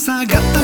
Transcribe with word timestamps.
sa 0.00 0.24
gata 0.24 0.59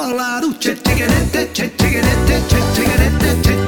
Kollar 0.00 0.42
uçet 0.42 0.84
çekerette 0.84 1.48
çet 1.54 1.78
çekerette 1.78 2.40
çet 2.50 2.76
çekerette 2.76 3.42
çet 3.42 3.59